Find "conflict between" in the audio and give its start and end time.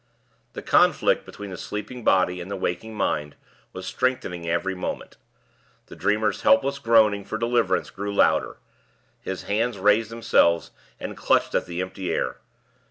0.63-1.51